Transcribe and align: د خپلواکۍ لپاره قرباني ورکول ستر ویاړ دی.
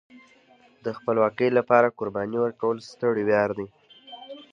د 0.85 0.87
خپلواکۍ 0.97 1.49
لپاره 1.57 1.93
قرباني 1.99 2.37
ورکول 2.41 2.77
ستر 2.89 3.11
ویاړ 3.27 3.49
دی. 3.57 3.67